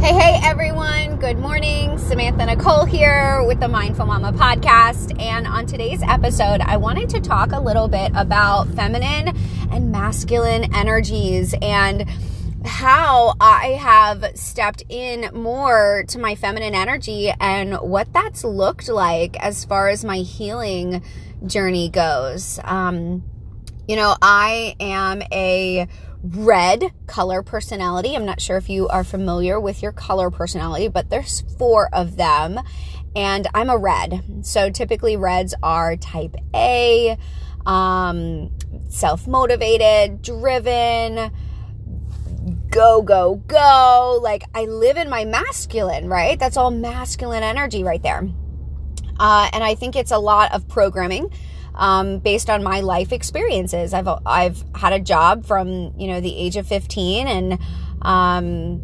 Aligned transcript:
Hey, 0.00 0.14
hey, 0.14 0.40
everyone. 0.42 1.16
Good 1.16 1.38
morning. 1.38 1.98
Samantha 1.98 2.46
Nicole 2.46 2.86
here 2.86 3.44
with 3.44 3.60
the 3.60 3.68
Mindful 3.68 4.06
Mama 4.06 4.32
podcast. 4.32 5.20
And 5.20 5.46
on 5.46 5.66
today's 5.66 6.02
episode, 6.02 6.62
I 6.62 6.78
wanted 6.78 7.10
to 7.10 7.20
talk 7.20 7.52
a 7.52 7.60
little 7.60 7.86
bit 7.86 8.10
about 8.14 8.68
feminine 8.68 9.36
and 9.70 9.92
masculine 9.92 10.74
energies 10.74 11.54
and 11.60 12.08
how 12.64 13.34
I 13.42 13.78
have 13.78 14.24
stepped 14.38 14.84
in 14.88 15.28
more 15.34 16.04
to 16.08 16.18
my 16.18 16.34
feminine 16.34 16.74
energy 16.74 17.30
and 17.38 17.74
what 17.74 18.10
that's 18.14 18.42
looked 18.42 18.88
like 18.88 19.38
as 19.38 19.66
far 19.66 19.90
as 19.90 20.02
my 20.02 20.16
healing 20.16 21.04
journey 21.44 21.90
goes. 21.90 22.58
Um, 22.64 23.22
you 23.86 23.96
know, 23.96 24.16
I 24.22 24.76
am 24.80 25.20
a 25.30 25.88
red 26.22 26.92
color 27.06 27.42
personality. 27.42 28.14
I'm 28.14 28.26
not 28.26 28.40
sure 28.40 28.56
if 28.56 28.68
you 28.68 28.88
are 28.88 29.04
familiar 29.04 29.58
with 29.58 29.82
your 29.82 29.92
color 29.92 30.30
personality, 30.30 30.88
but 30.88 31.10
there's 31.10 31.42
four 31.58 31.88
of 31.92 32.16
them. 32.16 32.60
And 33.16 33.46
I'm 33.54 33.70
a 33.70 33.76
red. 33.76 34.22
So 34.42 34.70
typically, 34.70 35.16
reds 35.16 35.54
are 35.62 35.96
type 35.96 36.36
A, 36.54 37.18
um, 37.66 38.50
self 38.88 39.26
motivated, 39.26 40.22
driven, 40.22 41.32
go, 42.70 43.02
go, 43.02 43.36
go. 43.46 44.20
Like 44.22 44.44
I 44.54 44.64
live 44.64 44.96
in 44.96 45.08
my 45.10 45.24
masculine, 45.24 46.08
right? 46.08 46.38
That's 46.38 46.56
all 46.56 46.70
masculine 46.70 47.42
energy 47.42 47.82
right 47.82 48.02
there. 48.02 48.28
Uh, 49.18 49.50
and 49.52 49.62
I 49.62 49.74
think 49.74 49.96
it's 49.96 50.12
a 50.12 50.18
lot 50.18 50.54
of 50.54 50.68
programming 50.68 51.30
um, 51.80 52.18
based 52.18 52.50
on 52.50 52.62
my 52.62 52.80
life 52.80 53.10
experiences. 53.10 53.92
I've 53.92 54.08
I've 54.24 54.62
had 54.74 54.92
a 54.92 55.00
job 55.00 55.46
from 55.46 55.94
you 55.98 56.06
know 56.06 56.20
the 56.20 56.36
age 56.36 56.56
of 56.56 56.68
15 56.68 57.26
and 57.26 57.58
um, 58.02 58.82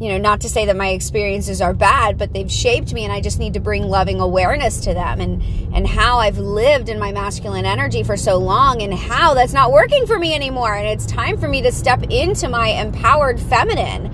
you 0.00 0.08
know 0.08 0.18
not 0.18 0.42
to 0.42 0.48
say 0.48 0.64
that 0.66 0.76
my 0.76 0.90
experiences 0.90 1.60
are 1.60 1.74
bad 1.74 2.16
but 2.16 2.32
they've 2.32 2.50
shaped 2.50 2.94
me 2.94 3.02
and 3.02 3.12
I 3.12 3.20
just 3.20 3.40
need 3.40 3.54
to 3.54 3.60
bring 3.60 3.88
loving 3.88 4.20
awareness 4.20 4.80
to 4.80 4.94
them 4.94 5.20
and 5.20 5.42
and 5.74 5.86
how 5.88 6.18
I've 6.18 6.38
lived 6.38 6.88
in 6.88 7.00
my 7.00 7.12
masculine 7.12 7.66
energy 7.66 8.04
for 8.04 8.16
so 8.16 8.36
long 8.36 8.80
and 8.80 8.94
how 8.94 9.34
that's 9.34 9.52
not 9.52 9.72
working 9.72 10.06
for 10.06 10.18
me 10.18 10.32
anymore 10.34 10.74
and 10.74 10.86
it's 10.86 11.04
time 11.04 11.38
for 11.38 11.48
me 11.48 11.62
to 11.62 11.72
step 11.72 12.04
into 12.10 12.48
my 12.48 12.68
empowered 12.68 13.40
feminine 13.40 14.12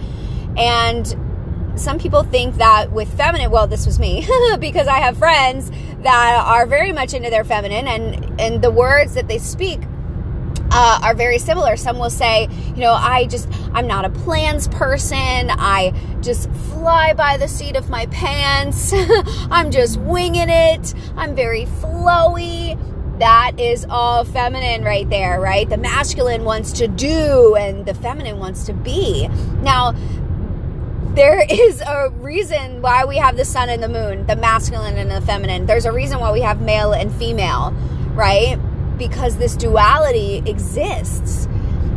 and 0.56 1.14
some 1.76 1.98
people 1.98 2.22
think 2.22 2.56
that 2.56 2.92
with 2.92 3.12
feminine, 3.16 3.50
well, 3.50 3.66
this 3.66 3.86
was 3.86 3.98
me 3.98 4.26
because 4.58 4.88
I 4.88 4.98
have 4.98 5.16
friends 5.16 5.70
that 6.02 6.44
are 6.46 6.66
very 6.66 6.92
much 6.92 7.14
into 7.14 7.30
their 7.30 7.44
feminine 7.44 7.86
and 7.88 8.40
and 8.40 8.62
the 8.62 8.70
words 8.70 9.14
that 9.14 9.28
they 9.28 9.38
speak 9.38 9.80
uh, 10.72 11.00
are 11.02 11.14
very 11.14 11.38
similar. 11.38 11.76
Some 11.76 11.98
will 11.98 12.10
say, 12.10 12.48
you 12.68 12.80
know, 12.80 12.92
I 12.92 13.26
just, 13.26 13.48
I'm 13.74 13.86
not 13.86 14.04
a 14.04 14.10
plans 14.10 14.68
person. 14.68 15.50
I 15.50 15.92
just 16.22 16.50
fly 16.50 17.12
by 17.12 17.36
the 17.36 17.46
seat 17.46 17.76
of 17.76 17.90
my 17.90 18.06
pants. 18.06 18.92
I'm 19.50 19.70
just 19.70 20.00
winging 20.00 20.48
it. 20.48 20.94
I'm 21.16 21.34
very 21.34 21.66
flowy. 21.66 22.78
That 23.18 23.60
is 23.60 23.86
all 23.88 24.24
feminine 24.24 24.82
right 24.82 25.08
there, 25.08 25.40
right? 25.40 25.68
The 25.68 25.76
masculine 25.76 26.44
wants 26.44 26.72
to 26.72 26.88
do 26.88 27.54
and 27.54 27.84
the 27.84 27.94
feminine 27.94 28.38
wants 28.38 28.64
to 28.64 28.72
be. 28.72 29.28
Now, 29.60 29.94
there 31.14 31.44
is 31.48 31.82
a 31.82 32.08
reason 32.10 32.80
why 32.80 33.04
we 33.04 33.16
have 33.16 33.36
the 33.36 33.44
sun 33.44 33.68
and 33.68 33.82
the 33.82 33.88
moon, 33.88 34.26
the 34.26 34.36
masculine 34.36 34.96
and 34.96 35.10
the 35.10 35.20
feminine. 35.20 35.66
There's 35.66 35.84
a 35.84 35.92
reason 35.92 36.20
why 36.20 36.32
we 36.32 36.40
have 36.40 36.60
male 36.62 36.92
and 36.92 37.12
female, 37.14 37.72
right? 38.14 38.56
Because 38.96 39.36
this 39.36 39.54
duality 39.56 40.42
exists. 40.46 41.48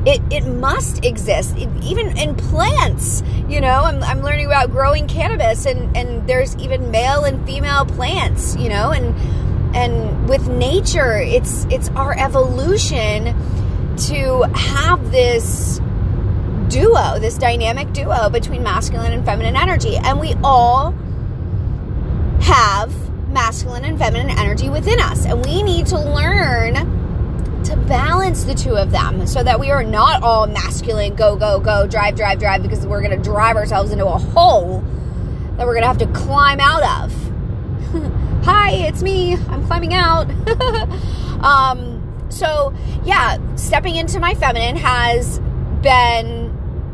It, 0.05 0.21
it 0.31 0.45
must 0.45 1.03
exist 1.03 1.57
it, 1.57 1.67
even 1.83 2.15
in 2.15 2.35
plants 2.35 3.23
you 3.49 3.59
know 3.59 3.85
I'm, 3.85 4.03
I'm 4.03 4.21
learning 4.21 4.45
about 4.45 4.69
growing 4.69 5.07
cannabis 5.07 5.65
and, 5.65 5.97
and 5.97 6.27
there's 6.29 6.55
even 6.57 6.91
male 6.91 7.23
and 7.23 7.43
female 7.43 7.85
plants 7.85 8.55
you 8.55 8.69
know 8.69 8.91
and 8.91 9.15
and 9.75 10.29
with 10.29 10.47
nature 10.47 11.17
it's 11.17 11.65
it's 11.71 11.89
our 11.89 12.15
evolution 12.19 13.33
to 13.97 14.43
have 14.53 15.11
this 15.11 15.79
duo, 16.75 17.17
this 17.19 17.37
dynamic 17.37 17.93
duo 17.93 18.29
between 18.29 18.61
masculine 18.61 19.13
and 19.13 19.23
feminine 19.23 19.55
energy. 19.55 19.95
And 19.95 20.19
we 20.19 20.33
all 20.43 20.91
have 22.41 22.93
masculine 23.29 23.85
and 23.85 23.97
feminine 23.97 24.37
energy 24.37 24.69
within 24.69 24.99
us. 24.99 25.25
And 25.25 25.45
we 25.45 25.63
need 25.63 25.85
to 25.87 25.97
learn 25.97 26.73
to 27.63 27.77
balance 27.87 28.43
the 28.43 28.53
two 28.53 28.75
of 28.75 28.91
them 28.91 29.25
so 29.25 29.41
that 29.41 29.57
we 29.57 29.71
are 29.71 29.83
not 29.83 30.21
all 30.21 30.47
masculine, 30.47 31.15
go, 31.15 31.37
go, 31.37 31.61
go, 31.61 31.87
drive, 31.87 32.17
drive, 32.17 32.39
drive, 32.39 32.61
because 32.61 32.85
we're 32.85 33.01
going 33.01 33.17
to 33.17 33.23
drive 33.23 33.55
ourselves 33.55 33.93
into 33.93 34.05
a 34.05 34.17
hole 34.17 34.81
that 35.55 35.65
we're 35.65 35.75
going 35.75 35.83
to 35.83 35.87
have 35.87 35.97
to 35.99 36.07
climb 36.07 36.59
out 36.59 36.83
of. 37.03 37.13
Hi, 38.43 38.71
it's 38.71 39.01
me. 39.01 39.35
I'm 39.47 39.65
climbing 39.65 39.93
out. 39.93 40.29
um, 41.41 42.27
so, 42.27 42.73
yeah, 43.05 43.37
stepping 43.55 43.95
into 43.95 44.19
my 44.19 44.33
feminine 44.33 44.75
has 44.75 45.39
been 45.81 46.44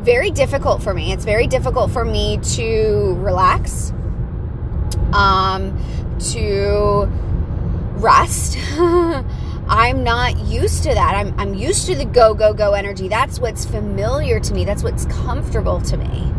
very 0.02 0.32
difficult 0.32 0.82
for 0.82 0.94
me. 0.94 1.12
It's 1.12 1.26
very 1.26 1.48
difficult 1.48 1.92
for 1.92 2.04
me 2.04 2.40
to 2.56 3.16
relax, 3.20 3.92
um, 5.14 5.78
to 6.32 7.08
rest. 8.02 8.58
I'm 9.68 10.04
not 10.04 10.38
used 10.40 10.84
to 10.84 10.94
that. 10.94 11.16
I'm, 11.16 11.40
I'm 11.40 11.54
used 11.54 11.86
to 11.86 11.96
the 11.96 12.06
go, 12.06 12.34
go, 12.34 12.54
go 12.54 12.74
energy. 12.74 13.08
That's 13.08 13.40
what's 13.40 13.66
familiar 13.66 14.40
to 14.40 14.54
me. 14.54 14.66
That's 14.66 14.84
what's 14.84 15.06
comfortable 15.06 15.80
to 15.82 15.98
me. 15.98 16.32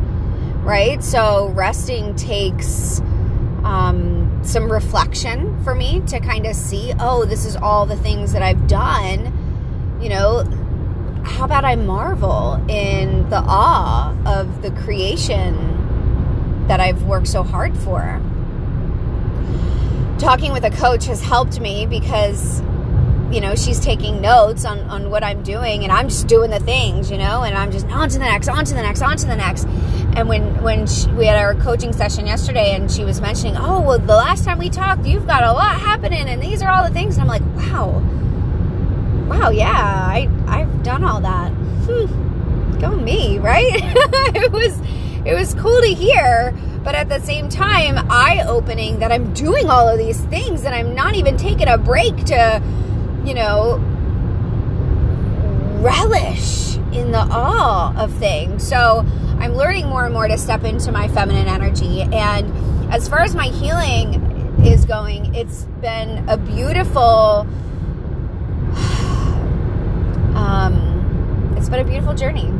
Right? 0.63 1.03
So 1.03 1.49
resting 1.49 2.15
takes 2.15 3.01
um, 3.65 4.41
some 4.43 4.71
reflection 4.71 5.63
for 5.65 5.75
me 5.75 6.01
to 6.09 6.21
kind 6.21 6.47
of 6.47 6.55
see, 6.55 6.93
oh, 7.01 7.25
this 7.25 7.47
is 7.47 7.57
all 7.57 7.87
the 7.87 7.97
things 7.97 8.33
that 8.33 8.43
I've 8.43 8.67
done. 8.67 9.99
You 10.01 10.09
know, 10.09 10.43
how 11.25 11.45
about 11.45 11.65
I 11.65 11.77
marvel 11.77 12.55
in 12.69 13.29
the 13.31 13.39
awe 13.39 14.15
of 14.27 14.63
the 14.63 14.71
creation 14.71 16.67
that 16.67 16.81
I've 16.81 17.05
worked 17.05 17.29
so 17.29 17.43
hard 17.43 17.77
for? 17.79 18.21
Talking 20.19 20.53
with 20.53 20.65
a 20.65 20.71
coach 20.71 21.07
has 21.07 21.23
helped 21.23 21.61
me 21.61 21.87
because, 21.87 22.61
you 23.31 23.41
know, 23.41 23.55
she's 23.55 23.81
taking 23.81 24.21
notes 24.21 24.65
on, 24.65 24.81
on 24.81 25.11
what 25.11 25.25
I'm 25.25 25.43
doing 25.43 25.85
and 25.85 25.93
I'm 25.93 26.09
just 26.09 26.27
doing 26.27 26.51
the 26.51 26.61
things, 26.61 27.11
you 27.11 27.19
know, 27.19 27.43
and 27.43 27.57
I'm 27.57 27.73
just 27.73 27.87
on 27.87 28.09
to 28.09 28.19
the 28.19 28.25
next, 28.25 28.49
on 28.49 28.65
to 28.65 28.75
the 28.75 28.83
next, 28.83 29.03
on 29.03 29.17
to 29.17 29.27
the 29.27 29.37
next. 29.37 29.65
And 30.15 30.29
when, 30.29 30.63
when 30.63 30.87
she, 30.87 31.09
we 31.13 31.27
had 31.27 31.37
our 31.37 31.55
coaching 31.55 31.93
session 31.93 32.27
yesterday 32.27 32.75
and 32.75 32.91
she 32.91 33.05
was 33.05 33.21
mentioning, 33.21 33.57
oh, 33.57 33.81
well, 33.81 33.99
the 33.99 34.15
last 34.15 34.45
time 34.45 34.59
we 34.59 34.71
talked, 34.71 35.07
you've 35.07 35.27
got 35.27 35.43
a 35.43 35.53
lot 35.53 35.81
happening 35.81 36.29
and 36.29 36.43
these 36.43 36.63
are 36.63 36.71
all 36.71 36.85
the 36.85 36.93
things. 36.93 37.17
And 37.17 37.23
I'm 37.23 37.29
like, 37.29 37.43
wow 37.57 38.22
wow, 39.29 39.51
yeah, 39.51 39.71
I 39.73 40.29
I've 40.47 40.83
done 40.83 41.05
all 41.05 41.21
that. 41.21 41.51
Hmm, 41.51 42.79
go 42.79 42.97
me, 42.97 43.39
right? 43.39 43.71
it 44.35 44.53
was 44.53 44.79
it 45.25 45.35
was 45.35 45.55
cool 45.55 45.81
to 45.81 45.89
hear, 45.89 46.53
but 46.83 46.95
at 46.95 47.09
the 47.09 47.21
same 47.21 47.49
time, 47.49 47.97
eye 48.11 48.45
opening 48.47 48.99
that 48.99 49.13
I'm 49.13 49.33
doing 49.35 49.71
all 49.71 49.89
of 49.89 49.99
these 49.99 50.21
things 50.23 50.65
and 50.65 50.75
I'm 50.75 50.95
not 50.95 51.15
even 51.15 51.37
taking 51.37 51.69
a 51.69 51.79
break 51.79 52.25
to, 52.27 52.63
you 53.25 53.35
know, 53.35 53.79
relish 55.81 56.77
in 56.93 57.13
the 57.13 57.27
awe 57.31 57.95
of 57.97 58.13
things. 58.15 58.67
So 58.67 59.07
I'm 59.39 59.55
learning 59.55 59.87
more 59.89 60.05
and 60.05 60.13
more 60.13 60.27
to 60.29 60.37
step 60.39 60.65
into 60.65 60.93
my 60.93 61.09
feminine 61.09 61.49
energy. 61.49 62.03
And 62.03 62.93
as 62.93 63.09
far 63.09 63.21
as 63.21 63.35
my 63.35 63.47
healing 63.47 64.15
is 64.65 64.85
going, 64.85 65.35
it's 65.35 65.65
been 65.81 66.29
a 66.29 66.37
beautiful 66.37 67.47
um, 70.53 71.55
it's 71.57 71.71
been 71.71 71.81
a 71.81 71.85
beautiful 71.85 72.15
journey 72.15 72.51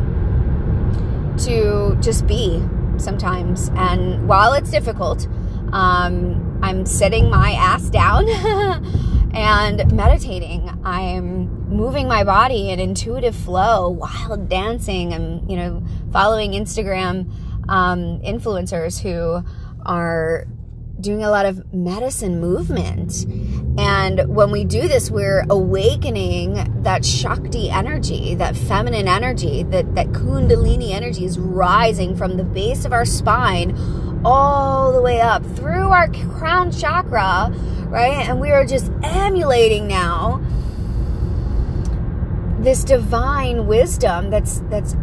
to 1.45 1.97
just 2.01 2.27
be 2.27 2.63
sometimes. 2.97 3.71
And 3.75 4.27
while 4.27 4.55
it's 4.55 4.71
difficult, 4.71 5.27
um, 5.73 6.59
I'm 6.63 6.87
sitting 6.87 7.29
my 7.29 7.53
ass 7.53 7.91
down 7.91 8.29
and 9.35 9.95
meditating. 9.95 10.71
I'm 10.85 11.69
moving 11.69 12.09
my 12.09 12.25
body 12.25 12.71
in 12.71 12.81
intuitive 12.81 13.37
flow, 13.37 13.91
wild 13.91 14.49
dancing. 14.49 15.13
I'm, 15.13 15.49
you 15.49 15.57
know, 15.57 15.83
following 16.13 16.53
Instagram 16.53 17.31
um, 17.69 18.21
influencers 18.21 19.01
who 19.03 19.45
are 19.85 20.47
doing 21.03 21.23
a 21.25 21.31
lot 21.31 21.45
of 21.45 21.73
medicine 21.75 22.41
movement. 22.41 23.27
And 23.79 24.35
when 24.35 24.51
we 24.51 24.65
do 24.65 24.87
this, 24.87 25.11
we're 25.11 25.45
awakening 25.51 26.83
that 26.83 27.05
Shakti 27.05 27.71
energy, 27.71 28.35
that 28.37 28.57
feminine 28.57 29.09
energy, 29.09 29.65
that, 29.65 29.95
that 29.95 30.09
Kundalini 30.09 30.93
energy 30.93 31.25
is 31.25 31.39
rising 31.39 32.17
from 32.17 32.37
the 32.37 32.45
base 32.45 32.85
of 32.85 32.93
our 32.93 33.05
spine 33.05 33.77
all 34.25 34.93
the 34.93 35.03
way 35.03 35.21
up 35.21 35.45
through 35.57 35.89
our 35.89 36.09
crown 36.09 36.71
chakra, 36.71 37.53
right? 37.89 38.29
And 38.29 38.41
we 38.41 38.51
are 38.51 38.65
just 38.65 38.93
emulating 39.03 39.89
now 39.89 40.41
this 42.61 42.85
divine 42.85 43.67
wisdom 43.67 44.31
that's 44.31 44.61
that's 44.71 44.95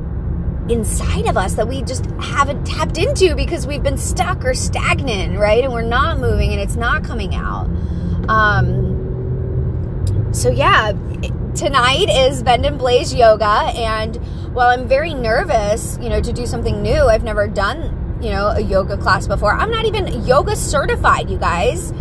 inside 0.69 1.25
of 1.25 1.37
us 1.37 1.55
that 1.55 1.67
we 1.67 1.81
just 1.81 2.05
haven't 2.19 2.65
tapped 2.65 2.97
into 2.97 3.35
because 3.35 3.65
we've 3.65 3.83
been 3.83 3.97
stuck 3.97 4.45
or 4.45 4.53
stagnant, 4.53 5.37
right? 5.37 5.63
And 5.63 5.73
we're 5.73 5.81
not 5.81 6.19
moving 6.19 6.51
and 6.51 6.61
it's 6.61 6.75
not 6.75 7.03
coming 7.03 7.35
out. 7.35 7.65
Um, 8.29 8.99
so, 10.31 10.49
yeah, 10.49 10.93
tonight 11.55 12.09
is 12.09 12.43
Bend 12.43 12.65
and 12.65 12.77
Blaze 12.77 13.13
Yoga. 13.13 13.71
And 13.75 14.15
while 14.53 14.67
I'm 14.67 14.87
very 14.87 15.13
nervous, 15.13 15.97
you 16.01 16.09
know, 16.09 16.21
to 16.21 16.31
do 16.31 16.45
something 16.45 16.81
new, 16.81 17.03
I've 17.03 17.23
never 17.23 17.47
done, 17.47 18.19
you 18.21 18.29
know, 18.29 18.47
a 18.47 18.59
yoga 18.59 18.97
class 18.97 19.27
before. 19.27 19.53
I'm 19.53 19.71
not 19.71 19.85
even 19.85 20.25
yoga 20.25 20.55
certified, 20.55 21.29
you 21.29 21.37
guys. 21.37 21.91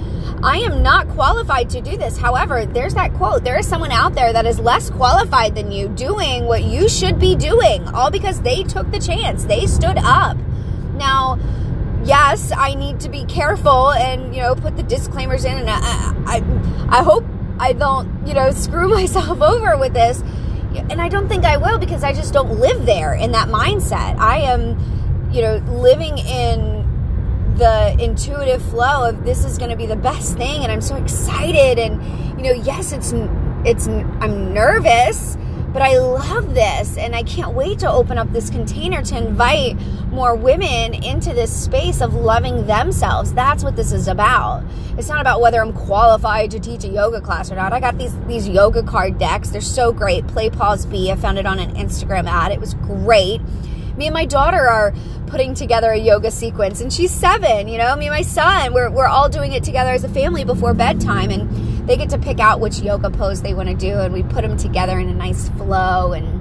I 0.42 0.58
am 0.58 0.82
not 0.82 1.08
qualified 1.08 1.70
to 1.70 1.80
do 1.80 1.96
this. 1.96 2.16
However, 2.16 2.64
there's 2.64 2.94
that 2.94 3.12
quote 3.14 3.44
there 3.44 3.58
is 3.58 3.66
someone 3.66 3.90
out 3.90 4.14
there 4.14 4.32
that 4.32 4.46
is 4.46 4.60
less 4.60 4.90
qualified 4.90 5.54
than 5.54 5.72
you 5.72 5.88
doing 5.88 6.44
what 6.46 6.64
you 6.64 6.88
should 6.88 7.18
be 7.18 7.34
doing, 7.34 7.86
all 7.88 8.10
because 8.10 8.40
they 8.42 8.62
took 8.62 8.90
the 8.90 9.00
chance. 9.00 9.44
They 9.44 9.66
stood 9.66 9.98
up. 9.98 10.36
Now, 10.94 11.38
yes, 12.04 12.52
I 12.56 12.74
need 12.74 13.00
to 13.00 13.08
be 13.08 13.24
careful 13.24 13.92
and, 13.92 14.34
you 14.34 14.42
know, 14.42 14.54
put 14.54 14.76
the 14.76 14.82
disclaimers 14.82 15.44
in. 15.44 15.58
And 15.58 15.70
I, 15.70 15.78
I, 16.26 16.98
I 17.00 17.02
hope 17.02 17.24
I 17.58 17.72
don't, 17.72 18.26
you 18.26 18.34
know, 18.34 18.50
screw 18.52 18.88
myself 18.88 19.40
over 19.40 19.76
with 19.76 19.92
this. 19.92 20.22
And 20.90 21.00
I 21.00 21.08
don't 21.08 21.28
think 21.28 21.44
I 21.44 21.56
will 21.56 21.78
because 21.78 22.04
I 22.04 22.12
just 22.12 22.32
don't 22.32 22.60
live 22.60 22.86
there 22.86 23.14
in 23.14 23.32
that 23.32 23.48
mindset. 23.48 24.18
I 24.18 24.38
am, 24.38 25.30
you 25.32 25.42
know, 25.42 25.56
living 25.56 26.18
in 26.18 26.77
the 27.58 27.96
intuitive 27.98 28.62
flow 28.70 29.08
of 29.08 29.24
this 29.24 29.44
is 29.44 29.58
going 29.58 29.70
to 29.70 29.76
be 29.76 29.86
the 29.86 29.96
best 29.96 30.36
thing 30.36 30.62
and 30.62 30.72
I'm 30.72 30.80
so 30.80 30.96
excited 30.96 31.78
and 31.78 32.00
you 32.38 32.44
know 32.44 32.62
yes 32.62 32.92
it's 32.92 33.12
it's 33.64 33.88
I'm 33.88 34.54
nervous 34.54 35.36
but 35.72 35.82
I 35.82 35.98
love 35.98 36.54
this 36.54 36.96
and 36.96 37.14
I 37.14 37.22
can't 37.24 37.54
wait 37.54 37.80
to 37.80 37.90
open 37.90 38.16
up 38.16 38.32
this 38.32 38.48
container 38.48 39.02
to 39.02 39.16
invite 39.16 39.76
more 40.10 40.34
women 40.34 40.94
into 40.94 41.34
this 41.34 41.54
space 41.54 42.00
of 42.00 42.14
loving 42.14 42.66
themselves. 42.66 43.34
That's 43.34 43.62
what 43.62 43.76
this 43.76 43.92
is 43.92 44.08
about. 44.08 44.64
It's 44.96 45.08
not 45.08 45.20
about 45.20 45.42
whether 45.42 45.60
I'm 45.60 45.74
qualified 45.74 46.50
to 46.52 46.58
teach 46.58 46.84
a 46.84 46.88
yoga 46.88 47.20
class 47.20 47.52
or 47.52 47.56
not. 47.56 47.74
I 47.74 47.80
got 47.80 47.98
these 47.98 48.18
these 48.26 48.48
yoga 48.48 48.82
card 48.82 49.18
decks. 49.18 49.50
They're 49.50 49.60
so 49.60 49.92
great. 49.92 50.26
Play 50.26 50.48
pause 50.48 50.86
B. 50.86 51.10
I 51.10 51.16
found 51.16 51.38
it 51.38 51.44
on 51.44 51.58
an 51.58 51.74
Instagram 51.74 52.26
ad. 52.26 52.50
It 52.50 52.60
was 52.60 52.72
great 52.74 53.42
me 53.98 54.06
and 54.06 54.14
my 54.14 54.24
daughter 54.24 54.68
are 54.68 54.94
putting 55.26 55.54
together 55.54 55.90
a 55.90 55.98
yoga 55.98 56.30
sequence 56.30 56.80
and 56.80 56.92
she's 56.92 57.10
seven 57.10 57.68
you 57.68 57.76
know 57.76 57.94
me 57.96 58.06
and 58.06 58.14
my 58.14 58.22
son 58.22 58.72
we're, 58.72 58.90
we're 58.90 59.06
all 59.06 59.28
doing 59.28 59.52
it 59.52 59.64
together 59.64 59.90
as 59.90 60.04
a 60.04 60.08
family 60.08 60.44
before 60.44 60.72
bedtime 60.72 61.30
and 61.30 61.88
they 61.88 61.96
get 61.96 62.08
to 62.08 62.18
pick 62.18 62.38
out 62.38 62.60
which 62.60 62.78
yoga 62.78 63.10
pose 63.10 63.42
they 63.42 63.54
want 63.54 63.68
to 63.68 63.74
do 63.74 63.98
and 63.98 64.14
we 64.14 64.22
put 64.22 64.42
them 64.42 64.56
together 64.56 64.98
in 64.98 65.08
a 65.08 65.14
nice 65.14 65.48
flow 65.50 66.12
and 66.12 66.38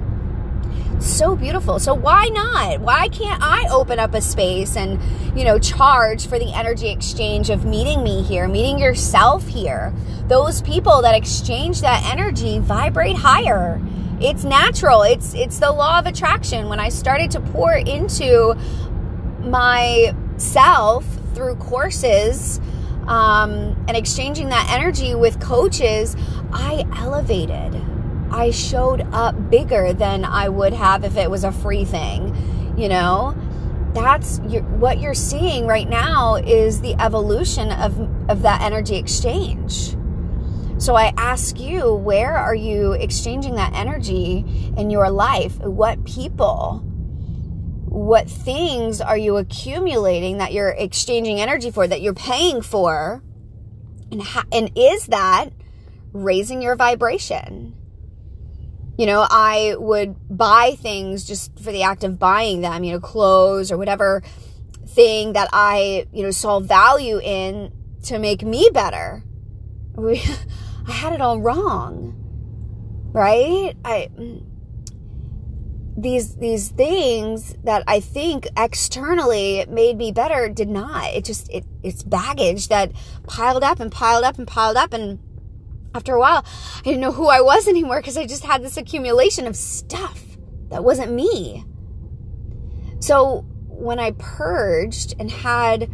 so 1.02 1.36
beautiful. 1.36 1.78
So 1.78 1.94
why 1.94 2.26
not? 2.26 2.80
Why 2.80 3.08
can't 3.08 3.40
I 3.42 3.68
open 3.70 3.98
up 3.98 4.14
a 4.14 4.20
space 4.20 4.76
and, 4.76 5.00
you 5.38 5.44
know, 5.44 5.58
charge 5.58 6.26
for 6.26 6.38
the 6.38 6.52
energy 6.52 6.88
exchange 6.88 7.50
of 7.50 7.64
meeting 7.64 8.02
me 8.02 8.22
here, 8.22 8.48
meeting 8.48 8.78
yourself 8.78 9.46
here? 9.46 9.92
Those 10.26 10.60
people 10.62 11.02
that 11.02 11.14
exchange 11.14 11.80
that 11.82 12.04
energy 12.10 12.58
vibrate 12.58 13.16
higher 13.16 13.80
it's 14.20 14.44
natural. 14.44 15.02
It's 15.02 15.34
it's 15.34 15.58
the 15.58 15.70
law 15.70 15.98
of 15.98 16.06
attraction. 16.06 16.68
When 16.68 16.80
I 16.80 16.88
started 16.88 17.30
to 17.32 17.40
pour 17.40 17.72
into 17.74 18.54
myself 19.40 21.04
through 21.34 21.56
courses 21.56 22.60
um, 23.06 23.84
and 23.86 23.96
exchanging 23.96 24.48
that 24.48 24.68
energy 24.70 25.14
with 25.14 25.40
coaches, 25.40 26.16
I 26.52 26.84
elevated. 26.96 27.80
I 28.30 28.50
showed 28.50 29.06
up 29.12 29.50
bigger 29.50 29.92
than 29.92 30.24
I 30.24 30.48
would 30.48 30.74
have 30.74 31.04
if 31.04 31.16
it 31.16 31.30
was 31.30 31.44
a 31.44 31.52
free 31.52 31.84
thing. 31.84 32.74
You 32.76 32.88
know, 32.88 33.34
that's 33.94 34.40
your, 34.48 34.62
what 34.62 35.00
you're 35.00 35.14
seeing 35.14 35.66
right 35.66 35.88
now 35.88 36.36
is 36.36 36.80
the 36.80 36.94
evolution 37.00 37.72
of 37.72 37.98
of 38.28 38.42
that 38.42 38.62
energy 38.62 38.96
exchange. 38.96 39.94
So 40.78 40.94
I 40.94 41.12
ask 41.16 41.58
you, 41.58 41.92
where 41.92 42.36
are 42.36 42.54
you 42.54 42.92
exchanging 42.92 43.56
that 43.56 43.74
energy 43.74 44.44
in 44.76 44.90
your 44.90 45.10
life? 45.10 45.58
What 45.58 46.04
people? 46.04 46.84
What 47.86 48.30
things 48.30 49.00
are 49.00 49.18
you 49.18 49.38
accumulating 49.38 50.38
that 50.38 50.52
you're 50.52 50.70
exchanging 50.70 51.40
energy 51.40 51.72
for, 51.72 51.84
that 51.84 52.00
you're 52.00 52.14
paying 52.14 52.62
for? 52.62 53.24
And, 54.12 54.22
ha- 54.22 54.46
and 54.52 54.70
is 54.76 55.06
that 55.06 55.48
raising 56.12 56.62
your 56.62 56.76
vibration? 56.76 57.74
You 58.96 59.06
know, 59.06 59.26
I 59.28 59.74
would 59.76 60.14
buy 60.30 60.76
things 60.78 61.24
just 61.24 61.58
for 61.58 61.72
the 61.72 61.82
act 61.82 62.04
of 62.04 62.20
buying 62.20 62.60
them, 62.60 62.84
you 62.84 62.92
know, 62.92 63.00
clothes 63.00 63.72
or 63.72 63.78
whatever 63.78 64.22
thing 64.86 65.32
that 65.32 65.48
I, 65.52 66.06
you 66.12 66.22
know, 66.22 66.30
saw 66.30 66.60
value 66.60 67.18
in 67.20 67.72
to 68.04 68.20
make 68.20 68.44
me 68.44 68.70
better. 68.72 69.24
We, 69.98 70.22
I 70.88 70.92
had 70.92 71.12
it 71.12 71.20
all 71.20 71.40
wrong. 71.40 72.14
Right? 73.12 73.74
I 73.84 74.10
these 75.96 76.36
these 76.36 76.68
things 76.68 77.56
that 77.64 77.82
I 77.88 77.98
think 77.98 78.46
externally 78.56 79.66
made 79.68 79.96
me 79.96 80.12
better 80.12 80.48
did 80.48 80.68
not. 80.68 81.12
It 81.12 81.24
just 81.24 81.50
it 81.50 81.64
it's 81.82 82.02
baggage 82.02 82.68
that 82.68 82.92
piled 83.26 83.64
up 83.64 83.80
and 83.80 83.90
piled 83.90 84.24
up 84.24 84.38
and 84.38 84.46
piled 84.46 84.76
up 84.76 84.92
and 84.92 85.18
after 85.94 86.14
a 86.14 86.20
while 86.20 86.44
I 86.78 86.82
didn't 86.82 87.00
know 87.00 87.12
who 87.12 87.26
I 87.26 87.40
was 87.40 87.66
anymore 87.68 88.00
because 88.00 88.16
I 88.16 88.26
just 88.26 88.44
had 88.44 88.62
this 88.62 88.76
accumulation 88.76 89.46
of 89.46 89.56
stuff 89.56 90.24
that 90.70 90.84
wasn't 90.84 91.12
me. 91.12 91.64
So 93.00 93.44
when 93.68 93.98
I 93.98 94.12
purged 94.12 95.14
and 95.18 95.30
had 95.30 95.90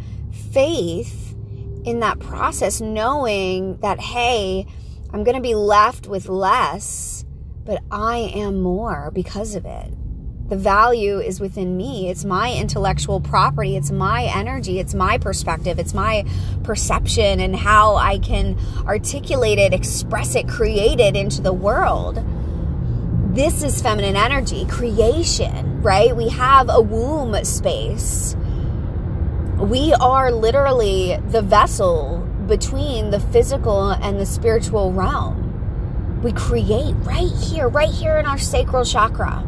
faith 0.51 1.35
in 1.83 1.99
that 2.01 2.19
process 2.19 2.81
knowing 2.81 3.77
that 3.77 3.99
hey, 3.99 4.67
I'm 5.15 5.23
going 5.23 5.37
to 5.37 5.41
be 5.41 5.55
left 5.55 6.07
with 6.07 6.27
less, 6.27 7.23
but 7.63 7.81
I 7.89 8.17
am 8.35 8.59
more 8.59 9.11
because 9.13 9.55
of 9.55 9.65
it. 9.65 9.93
The 10.49 10.57
value 10.57 11.19
is 11.19 11.39
within 11.39 11.77
me. 11.77 12.09
It's 12.09 12.25
my 12.25 12.51
intellectual 12.51 13.21
property. 13.21 13.77
It's 13.77 13.91
my 13.91 14.23
energy. 14.23 14.77
It's 14.77 14.93
my 14.93 15.17
perspective. 15.17 15.79
It's 15.79 15.93
my 15.93 16.25
perception 16.63 17.39
and 17.39 17.55
how 17.55 17.95
I 17.95 18.19
can 18.19 18.59
articulate 18.85 19.57
it, 19.57 19.71
express 19.71 20.35
it, 20.35 20.49
create 20.49 20.99
it 20.99 21.15
into 21.15 21.41
the 21.41 21.53
world. 21.53 22.21
This 23.33 23.63
is 23.63 23.81
feminine 23.81 24.17
energy, 24.17 24.65
creation, 24.65 25.81
right? 25.81 26.13
We 26.13 26.27
have 26.27 26.67
a 26.69 26.81
womb 26.81 27.41
space. 27.45 28.35
We 29.61 29.93
are 29.93 30.29
literally 30.33 31.17
the 31.29 31.41
vessel 31.41 32.24
between 32.47 33.11
the 33.11 33.19
physical 33.19 33.91
and 33.91 34.19
the 34.19 34.25
spiritual 34.25 34.91
realm. 34.91 36.21
We 36.21 36.31
create 36.31 36.95
right 36.99 37.31
here, 37.31 37.67
right 37.67 37.89
here 37.89 38.17
in 38.17 38.25
our 38.25 38.37
sacral 38.37 38.85
chakra. 38.85 39.43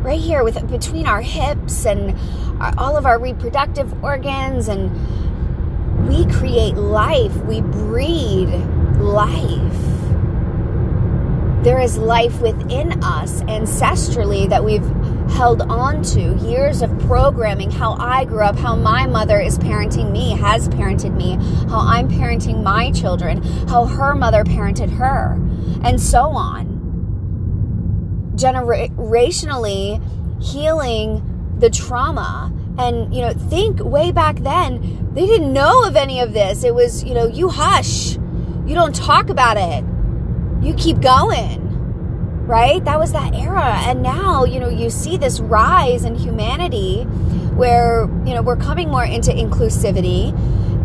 Right 0.00 0.20
here 0.20 0.44
with 0.44 0.70
between 0.70 1.06
our 1.06 1.22
hips 1.22 1.86
and 1.86 2.18
our, 2.60 2.72
all 2.78 2.96
of 2.96 3.06
our 3.06 3.18
reproductive 3.18 4.04
organs 4.04 4.68
and 4.68 4.90
we 6.08 6.26
create 6.32 6.74
life. 6.74 7.36
We 7.44 7.60
breed 7.60 8.48
life 8.98 9.88
there 11.62 11.80
is 11.80 11.98
life 11.98 12.40
within 12.40 13.02
us 13.02 13.42
ancestrally 13.42 14.48
that 14.48 14.64
we've 14.64 14.86
held 15.30 15.62
on 15.62 16.02
to 16.02 16.34
years 16.46 16.82
of 16.82 16.98
programming 17.00 17.70
how 17.70 17.94
i 17.94 18.24
grew 18.24 18.42
up 18.42 18.56
how 18.56 18.74
my 18.74 19.06
mother 19.06 19.40
is 19.40 19.58
parenting 19.58 20.10
me 20.10 20.30
has 20.30 20.68
parented 20.70 21.14
me 21.16 21.32
how 21.68 21.80
i'm 21.80 22.08
parenting 22.08 22.62
my 22.62 22.90
children 22.90 23.42
how 23.68 23.84
her 23.84 24.14
mother 24.14 24.42
parented 24.44 24.90
her 24.90 25.38
and 25.84 26.00
so 26.00 26.30
on. 26.30 26.66
Generationally 28.34 30.02
healing 30.42 31.56
the 31.58 31.70
trauma. 31.70 32.52
And 32.78 33.12
you 33.12 33.22
know 33.22 33.32
think 33.32 33.80
way 33.80 34.12
back 34.12 34.36
then 34.36 35.10
they 35.12 35.26
didn't 35.26 35.52
know 35.52 35.84
of 35.84 35.96
any 35.96 36.20
of 36.20 36.32
this. 36.32 36.62
It 36.62 36.74
was 36.74 37.02
you 37.02 37.14
know 37.14 37.26
you 37.26 37.48
hush. 37.48 38.14
You 38.66 38.74
don't 38.74 38.94
talk 38.94 39.30
about 39.30 39.56
it. 39.56 39.84
You 40.64 40.74
keep 40.74 41.00
going 41.00 41.67
right 42.48 42.82
that 42.86 42.98
was 42.98 43.12
that 43.12 43.34
era 43.34 43.76
and 43.84 44.02
now 44.02 44.42
you 44.42 44.58
know 44.58 44.70
you 44.70 44.88
see 44.88 45.18
this 45.18 45.38
rise 45.38 46.02
in 46.04 46.14
humanity 46.14 47.02
where 47.54 48.08
you 48.24 48.32
know 48.32 48.40
we're 48.40 48.56
coming 48.56 48.88
more 48.88 49.04
into 49.04 49.30
inclusivity 49.30 50.32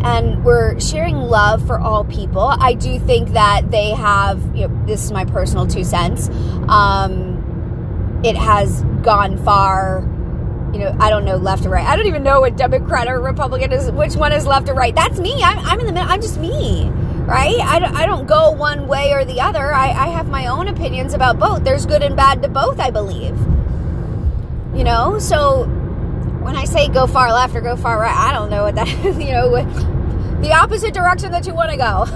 and 0.04 0.44
we're 0.44 0.78
sharing 0.78 1.16
love 1.16 1.66
for 1.66 1.80
all 1.80 2.04
people 2.04 2.54
i 2.58 2.74
do 2.74 2.98
think 2.98 3.30
that 3.30 3.70
they 3.70 3.90
have 3.90 4.38
you 4.54 4.68
know 4.68 4.86
this 4.86 5.02
is 5.04 5.10
my 5.10 5.24
personal 5.24 5.66
two 5.66 5.82
cents 5.84 6.28
um 6.68 8.20
it 8.22 8.36
has 8.36 8.82
gone 9.02 9.42
far 9.42 10.06
you 10.74 10.80
know, 10.80 10.96
I 10.98 11.08
don't 11.08 11.24
know 11.24 11.36
left 11.36 11.64
or 11.66 11.68
right. 11.68 11.86
I 11.86 11.94
don't 11.94 12.08
even 12.08 12.24
know 12.24 12.40
what 12.40 12.56
Democrat 12.56 13.06
or 13.06 13.20
Republican 13.20 13.70
is, 13.70 13.88
which 13.92 14.16
one 14.16 14.32
is 14.32 14.44
left 14.44 14.68
or 14.68 14.74
right. 14.74 14.92
That's 14.92 15.20
me. 15.20 15.40
I'm, 15.40 15.56
I'm 15.60 15.78
in 15.78 15.86
the 15.86 15.92
middle. 15.92 16.10
I'm 16.10 16.20
just 16.20 16.36
me 16.40 16.90
right? 17.26 17.58
I 17.60 17.78
don't, 17.78 17.94
I 17.96 18.06
don't 18.06 18.26
go 18.26 18.50
one 18.50 18.86
way 18.86 19.12
or 19.12 19.24
the 19.24 19.40
other. 19.40 19.72
I, 19.72 19.88
I 19.88 20.06
have 20.08 20.28
my 20.28 20.46
own 20.46 20.68
opinions 20.68 21.14
about 21.14 21.38
both. 21.38 21.64
There's 21.64 21.86
good 21.86 22.02
and 22.02 22.16
bad 22.16 22.42
to 22.42 22.48
both, 22.48 22.78
I 22.78 22.90
believe. 22.90 23.36
You 24.76 24.84
know, 24.84 25.18
so 25.18 25.64
when 26.42 26.56
I 26.56 26.64
say 26.64 26.88
go 26.88 27.06
far 27.06 27.32
left 27.32 27.54
or 27.54 27.60
go 27.60 27.76
far 27.76 27.98
right, 27.98 28.14
I 28.14 28.32
don't 28.32 28.50
know 28.50 28.64
what 28.64 28.74
that 28.74 28.88
you 29.04 29.32
know 29.32 29.64
the 30.40 30.52
opposite 30.52 30.92
direction 30.92 31.32
that 31.32 31.46
you 31.46 31.54
want 31.54 31.70
to 31.70 31.76
go. 31.76 32.06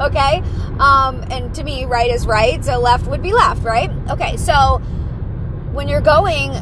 okay, 0.06 0.42
um, 0.78 1.22
and 1.30 1.54
to 1.54 1.64
me, 1.64 1.84
right 1.84 2.10
is 2.10 2.26
right, 2.26 2.64
so 2.64 2.78
left 2.78 3.06
would 3.08 3.22
be 3.22 3.32
left, 3.32 3.62
right? 3.62 3.90
Okay, 4.08 4.36
so 4.36 4.78
when 5.72 5.88
you're 5.88 6.00
going 6.00 6.54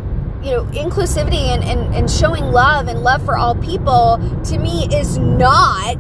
you 0.43 0.53
know, 0.53 0.65
inclusivity 0.67 1.49
and, 1.49 1.65
and, 1.65 1.95
and 1.95 2.11
showing 2.11 2.45
love 2.45 2.87
and 2.87 3.03
love 3.03 3.25
for 3.25 3.37
all 3.37 3.55
people 3.57 4.19
to 4.45 4.59
me 4.59 4.87
is 4.95 5.19
not 5.19 5.99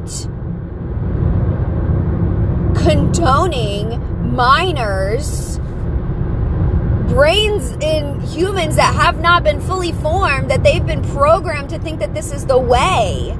condoning 2.86 4.32
minors 4.32 5.58
brains 7.08 7.72
in 7.80 8.20
humans 8.20 8.76
that 8.76 8.94
have 8.94 9.18
not 9.18 9.42
been 9.42 9.60
fully 9.60 9.90
formed 9.90 10.48
that 10.52 10.62
they've 10.62 10.86
been 10.86 11.02
programmed 11.02 11.68
to 11.68 11.80
think 11.80 11.98
that 11.98 12.14
this 12.14 12.30
is 12.30 12.46
the 12.46 12.56
way 12.56 13.36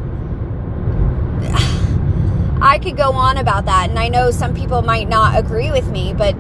i 2.60 2.80
could 2.82 2.96
go 2.96 3.12
on 3.12 3.36
about 3.36 3.66
that 3.66 3.88
and 3.88 4.00
i 4.00 4.08
know 4.08 4.32
some 4.32 4.52
people 4.52 4.82
might 4.82 5.08
not 5.08 5.38
agree 5.38 5.70
with 5.70 5.86
me 5.90 6.12
but 6.12 6.34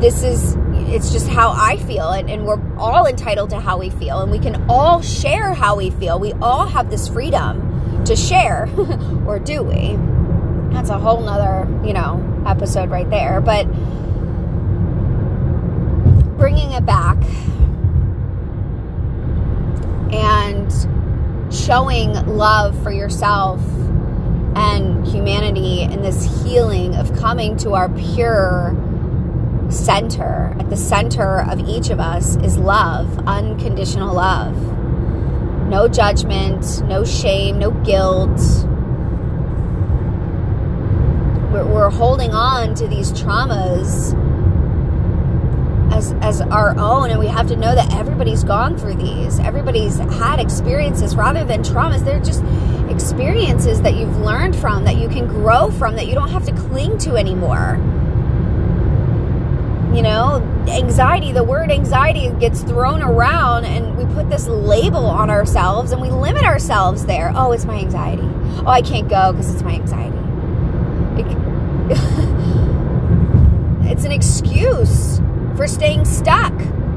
this 0.00 0.22
is 0.22 0.56
it's 0.92 1.12
just 1.12 1.28
how 1.28 1.52
I 1.52 1.76
feel, 1.76 2.10
and, 2.10 2.28
and, 2.28 2.44
we're 2.44 2.58
all 2.76 3.06
entitled 3.06 3.50
to 3.50 3.60
how 3.60 3.78
we 3.78 3.90
feel, 3.90 4.22
and 4.22 4.30
we 4.32 4.40
can 4.40 4.64
all 4.68 5.02
share 5.02 5.52
how 5.52 5.76
we 5.76 5.90
feel. 5.90 6.18
We 6.18 6.32
all 6.40 6.66
have 6.66 6.90
this 6.90 7.06
freedom 7.06 8.02
to 8.06 8.16
share, 8.16 8.68
or 9.26 9.38
do 9.38 9.62
we? 9.62 9.98
That's 10.80 10.88
a 10.88 10.98
whole 10.98 11.20
nother, 11.20 11.68
you 11.86 11.92
know, 11.92 12.42
episode 12.46 12.88
right 12.88 13.08
there. 13.10 13.42
But 13.42 13.66
bringing 16.38 16.72
it 16.72 16.86
back 16.86 17.18
and 20.10 20.72
showing 21.52 22.14
love 22.34 22.82
for 22.82 22.90
yourself 22.90 23.60
and 24.56 25.06
humanity 25.06 25.82
and 25.82 26.02
this 26.02 26.42
healing 26.42 26.94
of 26.94 27.14
coming 27.14 27.58
to 27.58 27.74
our 27.74 27.90
pure 27.90 28.74
center, 29.68 30.56
at 30.58 30.70
the 30.70 30.78
center 30.78 31.42
of 31.42 31.60
each 31.68 31.90
of 31.90 32.00
us 32.00 32.36
is 32.36 32.56
love, 32.56 33.18
unconditional 33.26 34.14
love. 34.14 34.56
No 35.68 35.88
judgment, 35.88 36.82
no 36.86 37.04
shame, 37.04 37.58
no 37.58 37.70
guilt. 37.70 38.40
We're, 41.50 41.66
we're 41.66 41.90
holding 41.90 42.32
on 42.32 42.74
to 42.76 42.86
these 42.86 43.12
traumas 43.12 44.14
as, 45.92 46.12
as 46.20 46.40
our 46.40 46.78
own, 46.78 47.10
and 47.10 47.18
we 47.18 47.26
have 47.26 47.48
to 47.48 47.56
know 47.56 47.74
that 47.74 47.92
everybody's 47.94 48.44
gone 48.44 48.78
through 48.78 48.96
these. 48.96 49.38
Everybody's 49.40 49.98
had 49.98 50.40
experiences 50.40 51.16
rather 51.16 51.44
than 51.44 51.62
traumas. 51.62 52.04
They're 52.04 52.20
just 52.20 52.42
experiences 52.90 53.82
that 53.82 53.94
you've 53.94 54.16
learned 54.18 54.56
from, 54.56 54.84
that 54.84 54.96
you 54.96 55.08
can 55.08 55.26
grow 55.26 55.70
from, 55.70 55.96
that 55.96 56.06
you 56.06 56.14
don't 56.14 56.30
have 56.30 56.44
to 56.46 56.52
cling 56.52 56.98
to 56.98 57.16
anymore 57.16 57.78
you 59.94 60.02
know, 60.02 60.36
anxiety, 60.68 61.32
the 61.32 61.42
word 61.42 61.70
anxiety 61.70 62.30
gets 62.38 62.62
thrown 62.62 63.02
around 63.02 63.64
and 63.64 63.96
we 63.96 64.04
put 64.14 64.30
this 64.30 64.46
label 64.46 65.04
on 65.06 65.30
ourselves 65.30 65.90
and 65.90 66.00
we 66.00 66.10
limit 66.10 66.44
ourselves 66.44 67.06
there. 67.06 67.32
Oh, 67.34 67.50
it's 67.52 67.64
my 67.64 67.76
anxiety. 67.76 68.22
Oh, 68.64 68.68
I 68.68 68.82
can't 68.82 69.08
go 69.08 69.32
because 69.32 69.52
it's 69.52 69.64
my 69.64 69.72
anxiety. 69.72 70.16
it's 73.90 74.04
an 74.04 74.12
excuse 74.12 75.18
for 75.56 75.66
staying 75.66 76.04
stuck. 76.04 76.52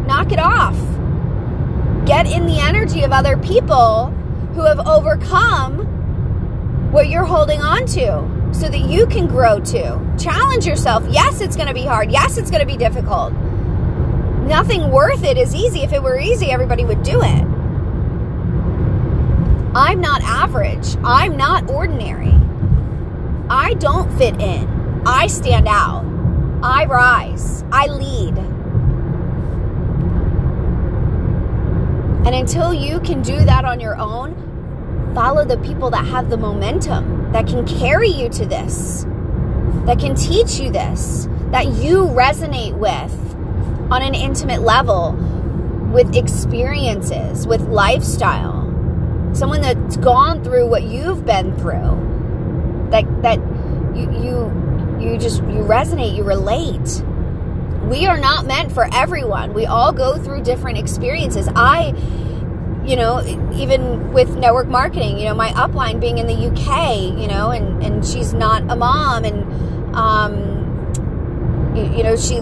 Knock 0.05 0.31
it 0.31 0.39
off. 0.39 0.77
Get 2.05 2.27
in 2.27 2.45
the 2.45 2.59
energy 2.59 3.03
of 3.03 3.11
other 3.11 3.37
people 3.37 4.07
who 4.53 4.61
have 4.61 4.87
overcome 4.87 6.91
what 6.91 7.09
you're 7.09 7.25
holding 7.25 7.61
on 7.61 7.85
to 7.87 8.51
so 8.53 8.69
that 8.69 8.81
you 8.81 9.07
can 9.07 9.27
grow 9.27 9.59
too. 9.59 9.99
Challenge 10.19 10.65
yourself. 10.65 11.03
Yes, 11.09 11.41
it's 11.41 11.55
going 11.55 11.67
to 11.67 11.73
be 11.73 11.85
hard. 11.85 12.11
Yes, 12.11 12.37
it's 12.37 12.51
going 12.51 12.61
to 12.61 12.67
be 12.67 12.77
difficult. 12.77 13.33
Nothing 14.43 14.91
worth 14.91 15.23
it 15.23 15.37
is 15.37 15.55
easy. 15.55 15.81
If 15.81 15.93
it 15.93 16.03
were 16.03 16.19
easy, 16.19 16.51
everybody 16.51 16.85
would 16.85 17.01
do 17.01 17.21
it. 17.21 17.43
I'm 19.75 20.01
not 20.01 20.21
average. 20.21 20.95
I'm 21.03 21.35
not 21.35 21.69
ordinary. 21.69 22.33
I 23.49 23.73
don't 23.75 24.11
fit 24.17 24.39
in. 24.39 24.72
I 25.05 25.27
stand 25.27 25.67
out. 25.67 26.05
I 26.63 26.85
rise. 26.85 27.63
I 27.71 27.87
lead. 27.87 28.37
And 32.25 32.33
until 32.33 32.73
you 32.73 33.01
can 33.01 33.21
do 33.21 33.43
that 33.43 33.65
on 33.65 33.81
your 33.81 33.97
own, 33.97 35.11
follow 35.13 35.43
the 35.43 35.57
people 35.57 35.89
that 35.89 36.05
have 36.05 36.29
the 36.29 36.37
momentum, 36.37 37.31
that 37.33 37.47
can 37.47 37.67
carry 37.67 38.07
you 38.09 38.29
to 38.29 38.45
this, 38.45 39.03
that 39.85 39.99
can 39.99 40.15
teach 40.15 40.57
you 40.59 40.71
this, 40.71 41.27
that 41.51 41.67
you 41.67 42.05
resonate 42.07 42.73
with 42.77 43.13
on 43.91 44.01
an 44.01 44.15
intimate 44.15 44.61
level 44.61 45.11
with 45.91 46.15
experiences, 46.15 47.45
with 47.45 47.61
lifestyle. 47.61 48.61
Someone 49.33 49.61
that's 49.61 49.97
gone 49.97 50.43
through 50.43 50.67
what 50.67 50.83
you've 50.83 51.25
been 51.25 51.55
through. 51.57 52.87
That 52.89 53.05
that 53.21 53.39
you 53.95 54.11
you 54.11 54.62
you 55.03 55.17
just 55.17 55.41
you 55.41 55.63
resonate, 55.63 56.15
you 56.15 56.23
relate. 56.23 57.03
We 57.89 58.07
are 58.07 58.17
not 58.17 58.45
meant 58.45 58.71
for 58.71 58.87
everyone. 58.93 59.53
We 59.53 59.65
all 59.65 59.91
go 59.91 60.17
through 60.17 60.43
different 60.43 60.77
experiences. 60.77 61.49
I 61.53 61.93
you 62.85 62.97
know, 62.97 63.21
even 63.53 64.11
with 64.11 64.35
network 64.35 64.67
marketing, 64.67 65.17
you 65.17 65.25
know, 65.25 65.33
my 65.33 65.49
upline 65.51 66.01
being 66.01 66.17
in 66.17 66.27
the 66.27 66.33
UK, 66.33 67.17
you 67.17 67.27
know, 67.27 67.49
and, 67.49 67.81
and 67.81 68.05
she's 68.05 68.33
not 68.33 68.61
a 68.69 68.75
mom 68.75 69.23
and, 69.23 69.95
um, 69.95 71.73
you, 71.75 71.97
you 71.97 72.03
know, 72.03 72.17
she 72.17 72.41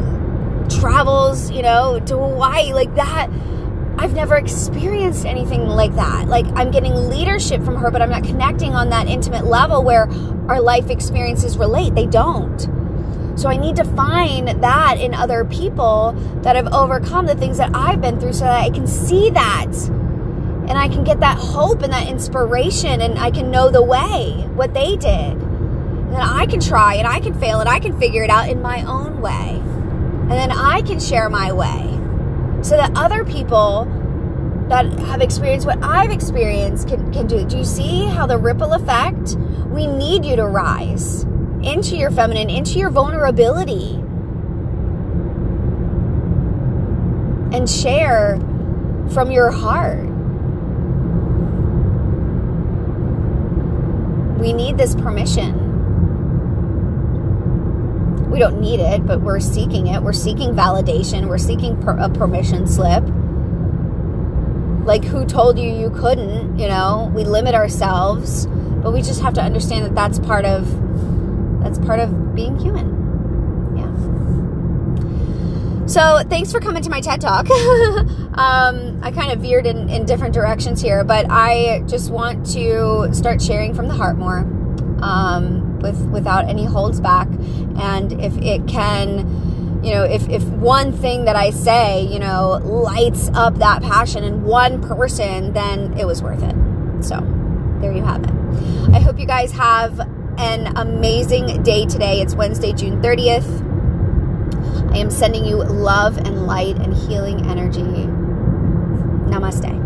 travels, 0.80 1.51
you 1.51 1.62
know, 1.62 2.00
to 2.00 2.18
Hawaii 2.18 2.74
like 2.74 2.96
that. 2.96 3.30
I've 4.01 4.15
never 4.15 4.36
experienced 4.36 5.27
anything 5.27 5.67
like 5.67 5.93
that. 5.93 6.27
Like, 6.27 6.48
I'm 6.55 6.72
getting 6.72 6.96
leadership 7.08 7.63
from 7.63 7.75
her, 7.75 7.91
but 7.91 8.01
I'm 8.01 8.10
not 8.10 8.24
connecting 8.24 8.74
on 8.74 8.89
that 8.89 9.08
intimate 9.08 9.46
level 9.46 9.84
where 9.84 10.10
our 10.48 10.60
life 10.60 10.89
experiences 10.89 11.55
relate. 11.55 11.93
They 11.93 12.08
don't. 12.08 12.60
So 13.36 13.48
I 13.48 13.58
need 13.58 13.75
to 13.75 13.84
find 13.84 14.63
that 14.63 15.00
in 15.00 15.13
other 15.13 15.46
people 15.46 16.13
that 16.41 16.55
have 16.55 16.74
overcome 16.74 17.27
the 17.27 17.36
things 17.36 17.60
that 17.60 17.75
I've 17.75 18.01
been 18.01 18.20
through 18.20 18.34
so 18.34 18.46
that 18.46 18.63
I 18.63 18.72
can 18.72 18.88
see 18.88 19.29
that 19.29 19.72
and 19.72 20.72
I 20.72 20.88
can 20.88 21.03
get 21.03 21.20
that 21.20 21.38
hope 21.38 21.84
and 21.84 21.93
that 21.93 22.08
inspiration 22.08 23.01
and 23.01 23.20
I 23.20 23.29
can 23.29 23.51
know 23.51 23.70
the 23.70 23.84
way, 23.84 24.31
what 24.55 24.74
they 24.74 24.96
did. 24.96 25.34
And 25.34 26.12
then 26.12 26.22
I 26.22 26.48
can 26.48 26.60
try 26.60 26.96
and 26.96 27.05
I 27.05 27.20
can 27.20 27.39
fail 27.39 27.60
and 27.60 27.70
I 27.70 27.79
can 27.79 28.00
figure 28.00 28.24
it 28.24 28.31
out 28.31 28.50
in 28.50 28.63
my 28.63 28.81
own 28.81 29.22
way. 29.22 29.60
And 29.62 30.31
then 30.31 30.51
I 30.51 30.81
can 30.81 31.00
share 31.00 31.29
my 31.29 31.51
way 31.51 32.00
so 32.62 32.77
that 32.77 32.91
other 32.96 33.24
people 33.25 33.86
that 34.70 34.86
have 35.00 35.22
experienced 35.22 35.68
what 35.68 35.84
I've 35.84 36.12
experienced 36.12 36.88
can, 36.88 37.12
can 37.12 37.27
do. 37.27 37.38
It. 37.38 37.50
Do 37.50 37.58
you 37.58 37.65
see 37.65 38.06
how 38.06 38.25
the 38.25 38.38
ripple 38.38 38.74
effect? 38.74 39.36
We 39.68 39.88
need 39.88 40.25
you 40.25 40.36
to 40.38 40.48
rise 40.48 41.24
into 41.62 41.98
your 41.98 42.12
feminine, 42.12 42.50
into 42.50 42.80
your 42.80 42.89
vulnerability, 42.89 43.96
and 47.56 47.70
share 47.70 48.39
from 49.13 49.32
your 49.32 49.51
heart. 49.51 50.06
We 54.39 54.53
need 54.53 54.77
this 54.77 54.96
permission. 54.96 55.61
We 58.31 58.39
don't 58.39 58.61
need 58.61 58.79
it, 58.79 59.05
but 59.05 59.21
we're 59.21 59.41
seeking 59.41 59.88
it. 59.88 60.01
We're 60.01 60.13
seeking 60.13 60.55
validation. 60.55 61.27
We're 61.27 61.38
seeking 61.38 61.81
per- 61.81 61.97
a 61.97 62.09
permission 62.09 62.65
slip. 62.65 63.03
Like, 64.85 65.03
who 65.03 65.25
told 65.25 65.59
you 65.59 65.69
you 65.69 65.89
couldn't? 65.89 66.57
You 66.57 66.69
know, 66.69 67.11
we 67.13 67.25
limit 67.25 67.53
ourselves, 67.55 68.47
but 68.47 68.93
we 68.93 69.01
just 69.01 69.21
have 69.21 69.33
to 69.35 69.41
understand 69.41 69.85
that 69.85 69.95
that's 69.95 70.17
part 70.19 70.45
of 70.45 70.65
that's 71.61 71.77
part 71.79 72.00
of 72.00 72.33
being 72.33 72.57
human. 72.57 73.77
Yeah. 73.77 73.91
So 75.88 76.23
thanks 76.29 76.51
for 76.51 76.59
coming 76.59 76.81
to 76.83 76.89
my 76.89 77.01
TED 77.01 77.21
Talk. 77.21 77.50
um, 78.33 79.00
I 79.03 79.11
kind 79.13 79.31
of 79.31 79.39
veered 79.41 79.67
in, 79.67 79.89
in 79.89 80.05
different 80.05 80.33
directions 80.33 80.81
here, 80.81 81.03
but 81.03 81.25
I 81.29 81.83
just 81.85 82.09
want 82.09 82.45
to 82.53 83.09
start 83.13 83.41
sharing 83.41 83.75
from 83.75 83.89
the 83.89 83.93
heart 83.93 84.17
more, 84.17 84.43
um, 85.01 85.79
with 85.79 86.00
without 86.10 86.50
any 86.50 86.65
holds 86.65 87.00
back. 87.00 87.27
And 87.79 88.13
if 88.22 88.38
it 88.38 88.67
can, 88.67 89.81
you 89.84 89.93
know, 89.93 90.03
if 90.03 90.27
if 90.29 90.43
one 90.43 90.91
thing 90.91 91.25
that 91.25 91.36
I 91.36 91.51
say, 91.51 92.03
you 92.03 92.20
know, 92.20 92.62
lights 92.63 93.29
up 93.34 93.55
that 93.55 93.81
passion 93.81 94.24
in 94.24 94.43
one 94.43 94.81
person, 94.81 95.53
then 95.53 95.98
it 95.98 96.05
was 96.05 96.22
worth 96.22 96.43
it. 96.43 96.55
So 97.03 97.20
there 97.81 97.91
you 97.91 98.03
have 98.03 98.24
it. 98.24 98.31
I 98.93 99.00
hope 99.00 99.20
you 99.20 99.25
guys 99.25 99.51
have 99.53 100.00
an 100.38 100.75
amazing 100.77 101.63
day 101.63 101.86
today. 101.86 102.22
It's 102.22 102.36
Wednesday, 102.36 102.74
June 102.74 103.01
30th. 103.01 103.70
I 104.93 104.98
am 104.98 105.10
sending 105.10 105.46
you 105.46 105.58
love 105.58 106.17
and 106.17 106.46
light 106.46 106.75
and 106.77 106.93
healing 106.96 107.50
energy 107.50 107.81
Namaste. 109.31 109.80